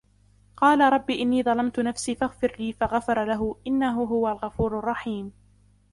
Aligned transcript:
قال 0.57 0.93
رب 0.93 1.09
إني 1.09 1.43
ظلمت 1.43 1.79
نفسي 1.79 2.15
فاغفر 2.15 2.55
لي 2.59 2.73
فغفر 2.73 3.25
له 3.25 3.55
إنه 3.67 4.03
هو 4.03 4.27
الغفور 4.27 4.79
الرحيم 4.79 5.31